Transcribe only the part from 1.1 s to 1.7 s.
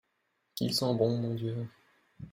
mon Dieu!